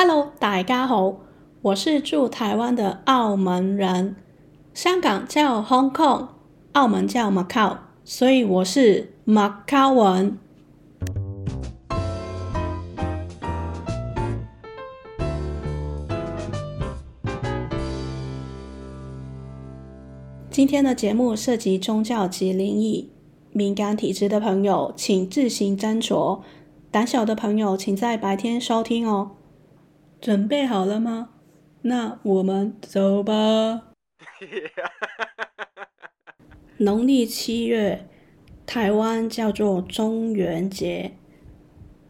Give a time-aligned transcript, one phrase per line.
[0.00, 1.16] Hello，大家好，
[1.60, 4.14] 我是住台湾的澳门人。
[4.72, 6.28] 香港叫 Hong Kong，
[6.70, 10.38] 澳门叫 Macau，所以我是 Macau 文。
[20.48, 23.10] 今天的节目涉及宗教及灵异，
[23.50, 26.42] 敏感体质的朋友请自行斟酌，
[26.92, 29.32] 胆小的朋友请在白天收听哦。
[30.20, 31.30] 准备好了吗？
[31.82, 33.82] 那我们走吧。
[36.78, 38.06] 农历七月，
[38.66, 41.12] 台湾叫做中元节。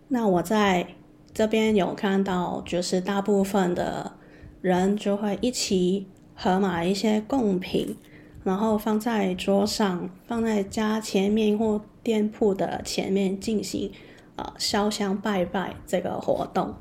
[0.09, 0.95] 那我在
[1.34, 4.15] 这边有看到，就是大部分的
[4.62, 7.96] 人就会一起合买一些贡品，
[8.43, 13.93] 然后放在桌上，放在家前面或店铺的前面进行
[14.37, 16.74] 呃烧香拜拜这个活动。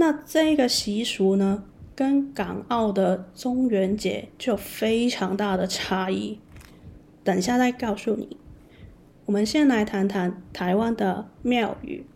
[0.00, 1.62] 那这个习俗呢，
[1.94, 6.38] 跟港澳的中元节就非常大的差异。
[7.22, 8.38] 等一下再告诉你。
[9.26, 12.06] 我们先来谈谈台湾的庙宇。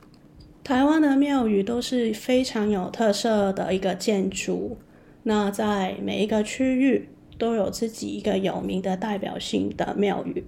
[0.64, 4.78] 台湾的庙宇都是非常有特色的一个建筑。
[5.24, 10.46] 那在每一个区域都有自己一个有名的代表性的庙宇。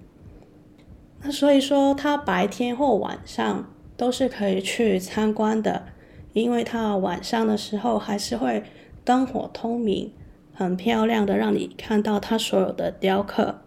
[1.21, 5.89] 那所以说，它白天或晚上都是可以去参观的。
[6.37, 8.63] 因为它晚上的时候还是会
[9.03, 10.11] 灯火通明，
[10.53, 13.61] 很漂亮的让你看到它所有的雕刻。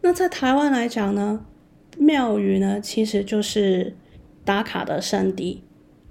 [0.00, 1.44] 那在台湾来讲呢，
[1.96, 3.96] 庙宇呢其实就是
[4.44, 5.62] 打卡的圣地，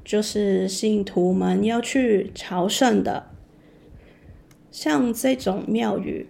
[0.03, 3.27] 就是信徒们要去朝圣的。
[4.71, 6.29] 像这种庙宇，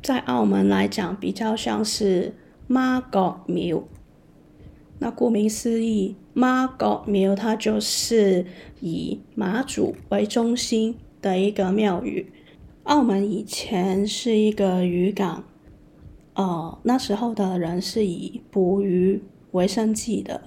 [0.00, 2.34] 在澳门来讲比较像是
[2.68, 3.82] 妈阁庙。
[5.04, 8.46] 那顾名思义，妈阁庙它就是
[8.80, 12.32] 以妈祖为中心的一个庙宇。
[12.84, 15.44] 澳门以前是一个渔港，
[16.32, 20.40] 呃，那时候的人是以捕鱼为生计的，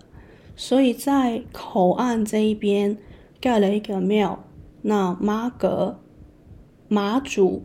[0.55, 2.97] 所以在口岸这一边
[3.39, 4.43] 盖了一个庙。
[4.81, 5.99] 那妈阁
[6.87, 7.61] 妈祖，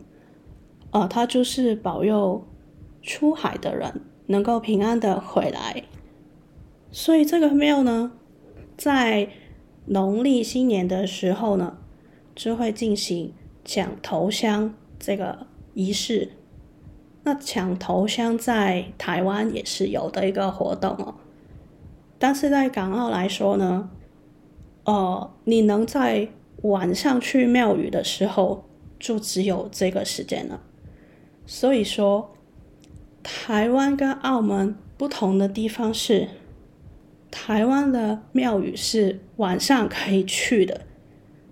[0.91, 2.45] 呃，他就是保佑
[3.01, 5.85] 出海的人能够平安的回来。
[6.95, 8.11] 所以这个庙呢，
[8.77, 9.27] 在
[9.87, 11.75] 农历新年的时候呢，
[12.35, 13.33] 就会进行
[13.65, 16.33] 抢头香这个仪式。
[17.23, 21.15] 那抢头香在台湾也是有的一个活动哦，
[22.19, 23.89] 但是在港澳来说呢，
[24.83, 26.29] 呃，你能在
[26.61, 28.65] 晚上去庙宇的时候，
[28.99, 30.61] 就只有这个时间了。
[31.47, 32.35] 所以说，
[33.23, 36.27] 台湾跟澳门不同的地方是。
[37.35, 40.81] 台湾的庙宇是晚上可以去的，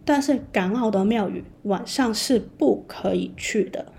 [0.05, 3.91] 但是港澳的庙宇晚上是不可以去的。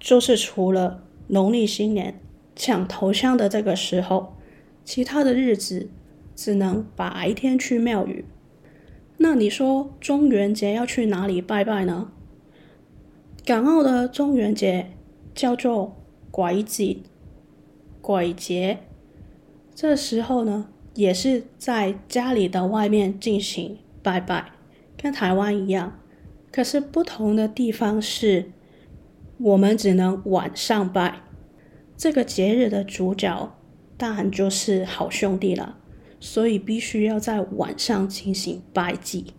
[0.00, 2.18] 就是除了农历新年
[2.56, 4.34] 抢头香的这个时候，
[4.82, 5.90] 其他的日子
[6.34, 8.24] 只能白天去庙宇。
[9.18, 12.10] 那你说中元节要去哪里拜拜呢？
[13.44, 14.90] 港澳的中元节
[15.34, 15.94] 叫做
[16.30, 16.96] 鬼节，
[18.00, 18.78] 鬼节。
[19.82, 24.52] 这时候呢，也是在家里的外面进行拜拜，
[24.96, 25.98] 跟台湾一样。
[26.52, 28.52] 可是不同的地方是，
[29.38, 31.22] 我们只能晚上拜。
[31.96, 33.52] 这个节日的主角
[33.96, 35.76] 当然就是好兄弟了，
[36.20, 39.34] 所以必须要在晚上进行拜祭。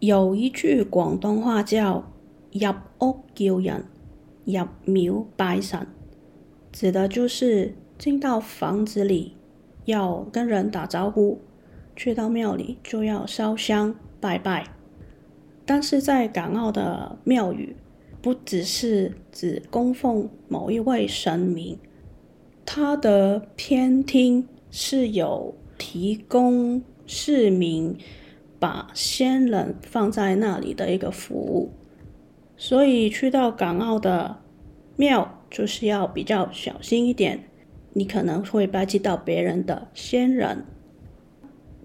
[0.00, 2.12] 有一句广东话叫
[2.50, 3.84] “入屋叫人，
[4.44, 5.86] 入庙拜神”，
[6.72, 9.36] 指的就是进到房子里。
[9.84, 11.38] 要跟人打招呼，
[11.96, 14.66] 去到庙里就要烧香拜拜。
[15.64, 17.76] 但是在港澳的庙宇，
[18.20, 21.78] 不只是只供奉某一位神明，
[22.64, 27.96] 它的偏厅是有提供市民
[28.58, 31.70] 把先人放在那里的一个服务。
[32.56, 34.38] 所以去到港澳的
[34.96, 37.44] 庙，就是要比较小心一点。
[37.94, 40.64] 你可能会拜祭到别人的先人。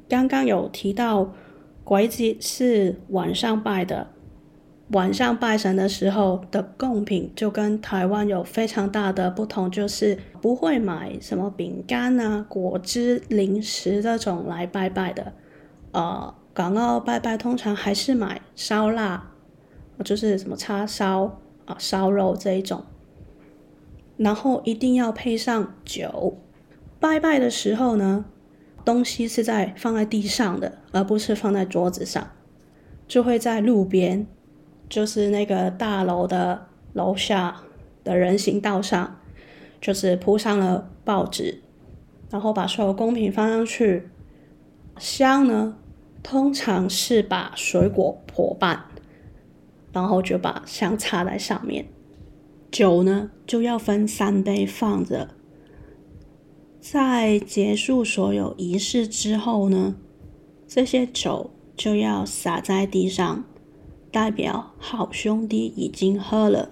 [0.09, 1.33] 刚刚有提到，
[1.83, 4.07] 鬼节是晚上拜的。
[4.91, 15.33] 晚上拜神的时候的贡品就跟台湾有非常大的不同，就是不会买什么饼干啊、果汁、零食这种来拜拜的。
[15.91, 19.31] 呃，港澳拜拜通常还是买烧腊，
[20.05, 22.81] 就是什么叉烧啊、烧肉这一种。
[24.17, 26.37] 然后一定要配上酒。
[26.99, 28.25] 拜拜的时候呢，
[28.83, 32.31] 东西是在放在地上的，而不是放在桌子上，
[33.07, 34.25] 就会在路边，
[34.89, 37.61] 就是那个大楼的楼下
[38.03, 39.19] 的人行道上，
[39.79, 41.61] 就是铺上了报纸，
[42.31, 44.09] 然后把所有公品放上去。
[44.97, 45.77] 香呢，
[46.23, 48.85] 通常是把水果剖半，
[49.93, 51.85] 然后就把香插在上面。
[52.71, 55.29] 酒呢，就要分三杯放着。
[56.79, 59.95] 在结束所有仪式之后呢，
[60.67, 63.43] 这些酒就要洒在地上，
[64.11, 66.69] 代表好兄弟已经喝了。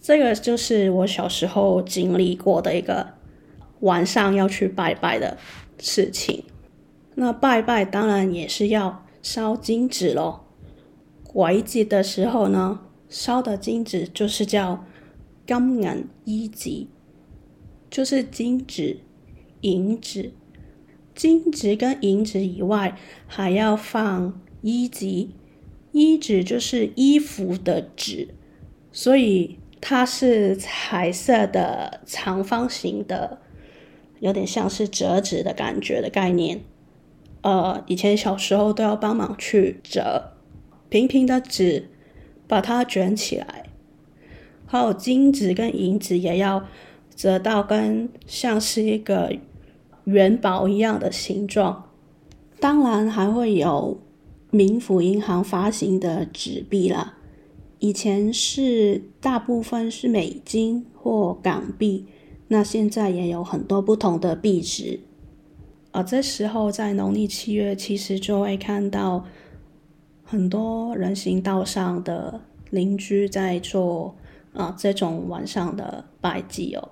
[0.00, 3.14] 这个就是我小时候经历过的一个
[3.80, 5.36] 晚上要去拜拜的
[5.78, 6.44] 事情。
[7.16, 10.40] 那拜拜当然也是要烧金纸喽。
[11.24, 14.84] 鬼节的时候呢，烧的金纸就是叫
[15.46, 16.86] 金银衣纸，
[17.88, 18.98] 就是金纸。
[19.62, 20.32] 银纸、
[21.14, 22.96] 金纸跟银纸以外，
[23.26, 25.28] 还要放衣纸。
[25.92, 28.28] 衣纸就是衣服的纸，
[28.92, 33.40] 所以它是彩色的长方形的，
[34.20, 36.60] 有点像是折纸的感觉的概念。
[37.40, 40.32] 呃，以前小时候都要帮忙去折
[40.90, 41.88] 平平的纸，
[42.46, 43.65] 把它卷起来。
[44.66, 46.64] 还有金子跟银子也要
[47.14, 49.32] 折到跟像是一个。
[50.06, 51.90] 元宝一样的形状，
[52.60, 54.00] 当然还会有
[54.52, 57.18] 冥府银行发行的纸币啦。
[57.80, 62.06] 以前是大部分是美金或港币，
[62.46, 65.00] 那现在也有很多不同的币值。
[65.90, 69.24] 而这时候在农历七月，其实就会看到
[70.22, 72.40] 很多人行道上的
[72.70, 74.14] 邻居在做
[74.56, 76.90] 啊这种晚上的拜祭哦。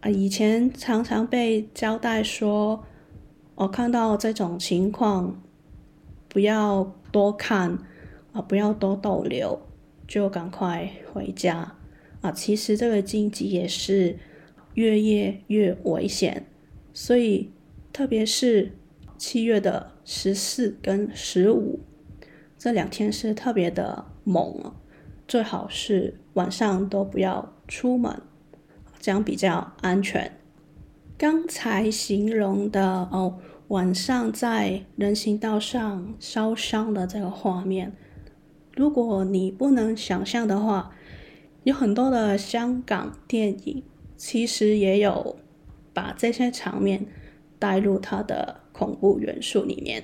[0.00, 2.84] 啊以前常常被交代说，
[3.54, 5.40] 我看到这种情况，
[6.28, 7.78] 不要多看
[8.32, 9.58] 啊，不要多逗留，
[10.06, 11.76] 就赶快回家
[12.20, 12.30] 啊。
[12.30, 14.18] 其实这个禁忌也是
[14.74, 16.46] 越夜越危险，
[16.92, 17.50] 所以
[17.92, 18.72] 特别是
[19.16, 21.80] 七月的十四跟十五
[22.58, 24.74] 这两天是特别的猛，
[25.26, 28.22] 最好是晚上都不要出门。
[28.98, 30.32] 这样比较安全。
[31.16, 33.38] 刚才形容的哦，
[33.68, 37.92] 晚上在人行道上烧伤的这个画面，
[38.74, 40.90] 如果你不能想象的话，
[41.62, 43.82] 有很多的香港电影
[44.16, 45.36] 其实也有
[45.92, 47.06] 把这些场面
[47.58, 50.02] 带入它的恐怖元素里面，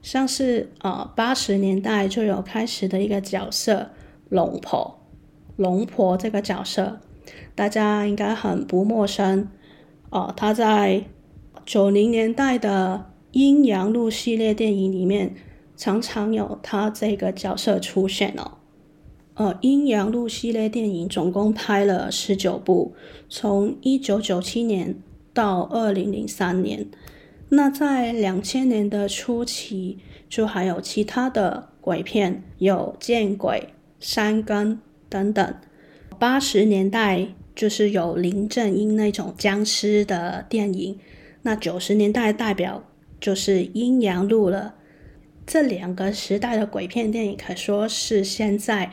[0.00, 3.90] 像是呃八十年代就有开始的一个角色
[4.28, 4.97] 龙婆，
[5.58, 7.00] 龙婆这个角色。
[7.54, 9.48] 大家应该很不陌生
[10.08, 11.04] 哦，他在
[11.66, 15.34] 九零年代的《阴阳路》系列电影里面，
[15.76, 18.52] 常常有他这个角色出现哦。
[19.34, 22.94] 呃，《阴阳路》系列电影总共拍了十九部，
[23.28, 24.96] 从一九九七年
[25.34, 26.86] 到二零零三年。
[27.50, 33.56] 那在两千年的初期，就还有其他的鬼片，有《见鬼》、
[34.00, 34.76] 《山根》
[35.08, 35.54] 等等。
[36.18, 40.98] 八十年代就是有林正英那种僵尸的电影，
[41.42, 42.84] 那九十年代代表
[43.20, 44.74] 就是《阴阳路》了。
[45.46, 48.90] 这两个时代的鬼片电影可说是现在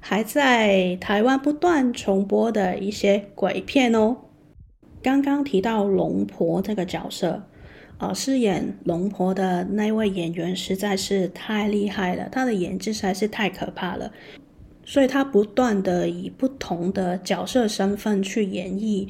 [0.00, 4.16] 还在台湾不断重播的一些鬼片哦。
[5.00, 7.44] 刚刚提到龙婆这个角色，
[7.98, 14.12] 呃，饰演龙婆的那位演员实在是太厉害了，他的演技实在是太可怕了。
[14.92, 19.08] 所以他不断的以不同的角色身份去演绎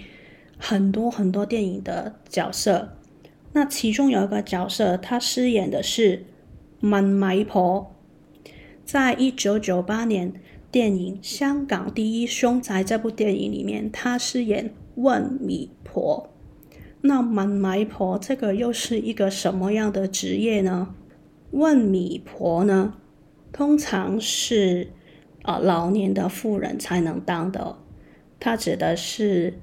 [0.57, 2.97] 很多很多电影的角色。
[3.53, 6.25] 那其中有一个角色，他饰演的是
[6.83, 7.93] 问米婆。
[8.85, 10.33] 在一九九八年
[10.71, 16.31] 电影《香港第一凶宅》这部电影里面，他饰演问米婆。
[17.01, 20.95] 那问米婆这个又是一个什么样的职业呢？
[21.51, 22.95] 问米婆呢，
[23.51, 24.93] 通常是。
[25.43, 27.77] 啊，老年的妇人才能当的，
[28.39, 29.59] 它指的是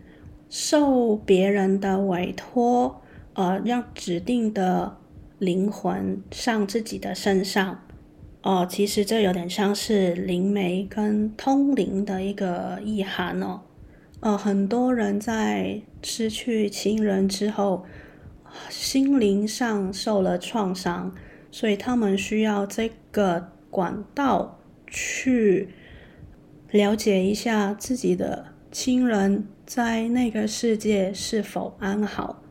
[0.49, 3.01] 受别人的委托，
[3.33, 4.97] 呃，让指定的
[5.37, 7.79] 灵魂上自己的身上。
[8.41, 13.61] 哦、其实这有点像是灵媒跟通灵的一个意涵哦。
[14.21, 17.85] 呃，很多人在失去亲人之后，
[18.69, 21.13] 心灵上受了创伤，
[21.51, 24.58] 所以他们需要这个管道。
[24.89, 25.69] 去
[26.71, 32.43] 了解一下自己的亲人在那个世界是否安好。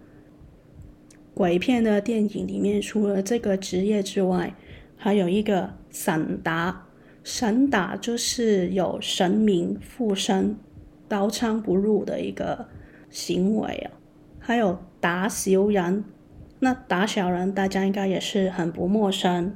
[1.34, 4.54] 鬼片的电影里面，除了这个职业之外，
[4.96, 6.84] 还有一个散打。
[7.22, 10.56] 散打就是有神明附身、
[11.06, 12.66] 刀枪不入的一个
[13.10, 13.90] 行为啊。
[14.38, 16.04] 还有打小人，
[16.60, 19.54] 那打小人大家应该也是很不陌生。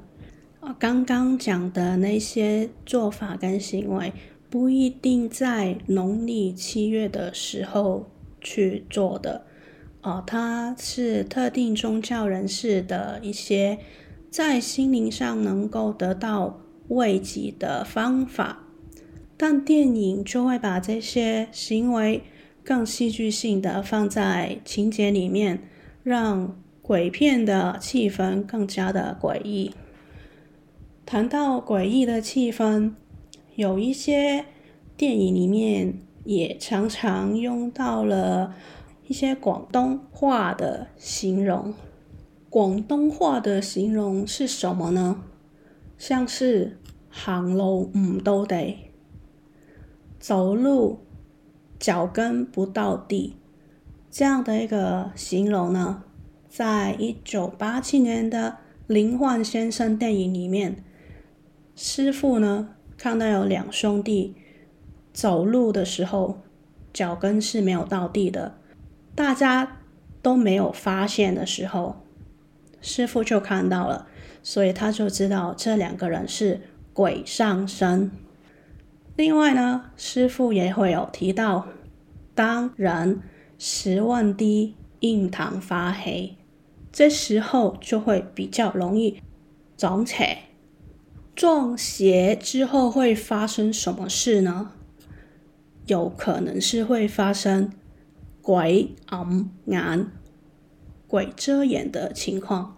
[0.79, 4.13] 刚刚讲的那些做法跟行为，
[4.49, 8.09] 不一定在农历七月的时候
[8.41, 9.45] 去做的。
[10.03, 13.79] 哦，它是特定宗教人士的一些
[14.31, 18.65] 在心灵上能够得到慰藉的方法，
[19.37, 22.23] 但电影就会把这些行为
[22.65, 25.63] 更戏剧性的放在情节里面，
[26.03, 29.73] 让鬼片的气氛更加的诡异。
[31.05, 32.93] 谈到诡异的气氛，
[33.55, 34.47] 有一些
[34.97, 38.55] 电影里面也常常用到了。
[39.09, 41.75] 一些广东话的形容，
[42.49, 45.23] 广东话的形容是什么呢？
[45.99, 46.79] 像是
[47.11, 48.77] 行路唔到地，
[50.19, 51.01] 走路
[51.79, 53.37] 脚跟不到地，
[54.11, 56.05] 这样的一个形容呢，
[56.49, 58.59] 在一九八七年的
[58.95, 60.83] 《灵幻先生》电影里面，
[61.75, 64.35] 师傅呢看到有两兄弟
[65.13, 66.41] 走路的时候，
[66.93, 68.59] 脚跟是没有到地的。
[69.15, 69.81] 大家
[70.23, 71.97] 都没有发现的时候，
[72.81, 74.07] 师傅就看到了，
[74.43, 76.61] 所以他就知道这两个人是
[76.93, 78.11] 鬼上身。
[79.17, 81.67] 另外呢，师傅也会有提到，
[82.35, 83.21] 当人
[83.59, 86.37] 食问低、印堂发黑，
[86.91, 89.21] 这时候就会比较容易
[89.77, 90.39] 撞邪。
[91.35, 94.73] 撞邪之后会发生什么事呢？
[95.87, 97.73] 有可能是会发生。
[98.41, 100.07] 鬼掩眼，
[101.07, 102.77] 鬼遮眼的情况，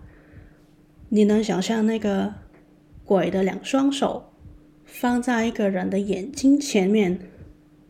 [1.09, 2.35] 你能想象那个
[3.03, 4.31] 鬼的两双手
[4.85, 7.31] 放在一个人的眼睛前面，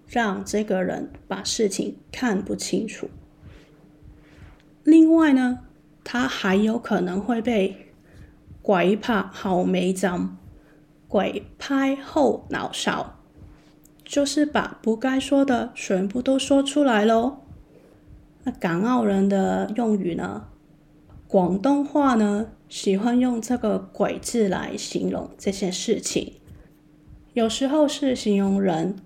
[0.07, 3.11] 让这个人把事情看不清楚？
[4.85, 5.59] 另外呢，
[6.05, 7.93] 他还有可能会被
[8.63, 10.31] 鬼拍后尾枕，
[11.15, 13.21] 鬼拍后脑勺，
[14.05, 17.37] 就是把不该说的全部都说出来喽。
[18.43, 20.49] 那港澳人的用语呢？
[21.29, 26.33] 广东话呢，喜欢用这个“鬼”字来形容这些事情，
[27.33, 28.97] 有时候是形容人，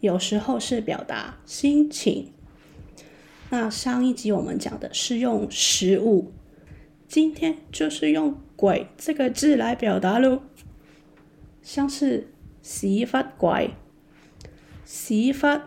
[0.00, 2.32] 有时候是表达心情。
[3.50, 6.32] 那上一集我们讲的是用食物，
[7.06, 10.42] 今天就是用“鬼”这个字来表达喽，
[11.68, 12.28] 像是
[12.62, 13.72] 屎忽鬼，
[14.86, 15.60] 屎忽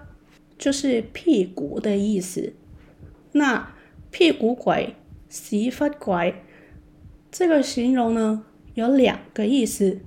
[0.57, 2.53] 就是屁股的意思。
[3.33, 3.71] 那
[4.09, 4.95] 屁股鬼、
[5.29, 6.41] 屎忽鬼，
[7.31, 8.43] 这个形容呢，
[8.73, 9.99] 有两个意思。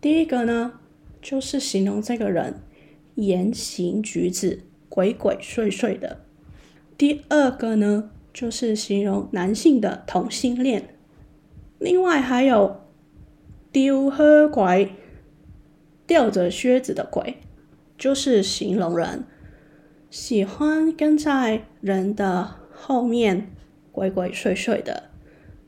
[0.00, 0.78] 第一个呢，
[1.20, 2.62] 就是形容这个人
[3.16, 6.18] 言行举止鬼鬼祟祟的；
[6.96, 10.94] 第二个呢，就是形容男性的同性恋。
[11.80, 12.85] 另外还有
[13.72, 14.92] 丢靴鬼，
[16.06, 17.38] 吊着靴子的鬼，
[17.98, 19.24] 就是形容人。
[20.08, 23.50] 喜欢跟在人的后面
[23.92, 25.10] 鬼鬼祟祟的，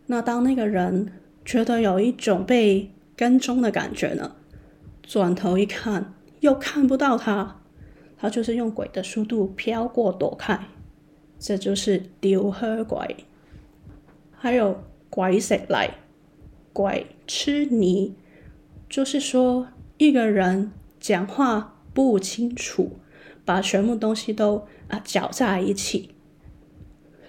[0.06, 1.12] 那当那个人
[1.44, 4.36] 觉得有一种被跟踪的感觉呢，
[5.02, 7.60] 转头一看又看不到他，
[8.16, 10.58] 他就是用鬼的速度飘过躲开，
[11.38, 13.16] 这就是丢靴鬼。
[14.40, 15.90] 还有鬼食泥，
[16.72, 18.16] 鬼吃泥，
[18.88, 19.68] 就是说
[19.98, 22.98] 一个人讲话不清楚。
[23.44, 26.10] 把全部东西都啊搅在一起。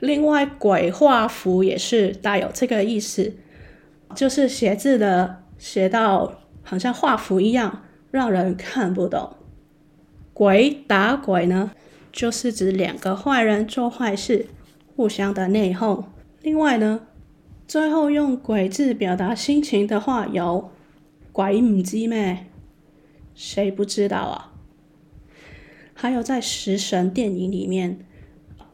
[0.01, 3.35] 另外，鬼画符也是带有这个意思，
[4.13, 9.37] 就是写字的写到好像画符一样，让人看不懂。
[10.33, 11.71] 鬼打鬼呢，
[12.11, 14.47] 就是指两个坏人做坏事，
[14.97, 16.03] 互相的内讧。
[16.41, 17.07] 另外呢，
[17.69, 20.71] 最后用鬼字表达心情的话有
[21.31, 22.47] 鬼唔知咩？
[23.35, 24.53] 谁不知道啊？
[25.93, 27.99] 还有在食神电影里面，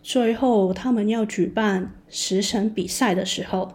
[0.02, 3.74] 最后他们要举办食神比赛的时候，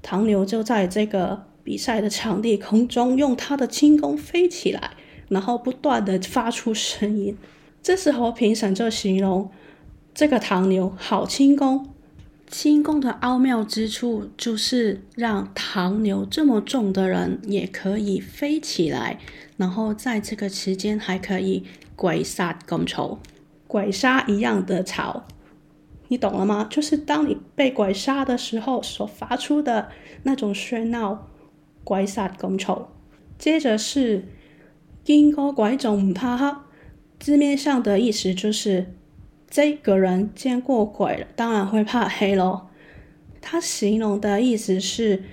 [0.00, 4.92] 唐牛就在这个比赛的场地空中用他的轻功飞起来，
[5.28, 7.36] 然后不断的发出声音。
[7.82, 9.50] 这时候评审就形容
[10.14, 11.90] 这个唐牛好轻功，
[12.50, 19.20] 轻功的奥妙之处就是让唐牛这么重的人也可以飞起来，
[19.56, 21.64] 然后在这个期间还可以。
[21.96, 23.18] 鬼杀咁吵，
[23.66, 25.24] 鬼杀一样的吵，
[26.08, 26.66] 你懂了吗？
[26.70, 29.90] 就是当你被鬼杀的时候所发出的
[30.22, 31.28] 那种喧闹，
[31.84, 32.86] 鬼杀咁嘈。
[33.38, 34.24] 接着是
[35.04, 36.56] 见过鬼仲唔怕黑，
[37.18, 38.94] 字面上的意思就是
[39.50, 42.68] 这个人见过鬼了，当然会怕黑喽。
[43.40, 45.24] 他形容的意思是，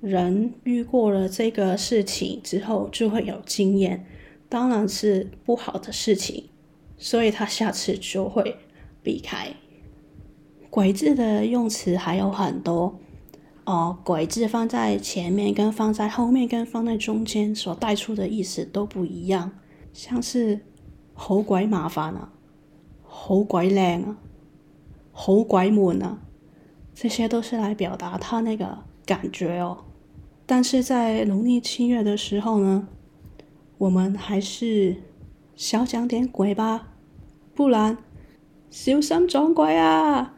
[0.00, 4.04] 人遇过了这个事情之后就会有经验，
[4.48, 6.48] 当然是不好的事情，
[6.98, 8.56] 所以他下次就会
[9.02, 9.54] 避开。
[10.68, 12.98] 鬼字的用词还有很多。
[13.64, 19.52] 哦，鬼字放在前面跟放在后面跟放在中间所带出的意思都不一样，
[19.92, 20.60] 像是
[21.14, 22.32] 好鬼麻烦啊，
[23.18, 24.18] 好鬼靓啊，
[25.10, 26.18] 好鬼闷啊，
[26.94, 29.78] 这些都是来表达他那个感觉哦。
[30.44, 32.86] 但是在农历七月的时候呢，
[33.78, 35.02] 我们还是
[35.56, 36.90] 少讲点鬼吧，
[37.54, 37.96] 不然
[38.68, 40.34] 小心撞鬼啊！